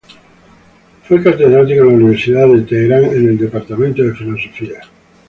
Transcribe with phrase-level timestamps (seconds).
[1.03, 4.81] Fue catedrático en la Universidad de Teherán, en el departamento de filosofía.